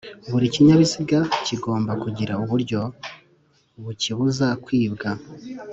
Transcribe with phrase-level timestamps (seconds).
[0.31, 2.81] buri kinyabiziga kigomba kugira uburyo
[3.83, 5.11] bukibuza kwibwa